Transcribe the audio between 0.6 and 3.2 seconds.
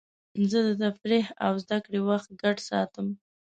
د تفریح او زدهکړې وخت ګډ ساتم.